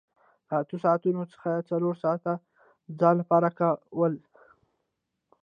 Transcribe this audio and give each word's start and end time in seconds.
له 0.47 0.53
اتو 0.61 0.75
ساعتونو 0.83 1.21
څخه 1.33 1.49
یې 1.55 1.67
څلور 1.69 1.93
ساعته 2.03 2.31
د 2.39 2.41
ځان 2.99 3.15
لپاره 3.21 3.49
کول 3.59 4.13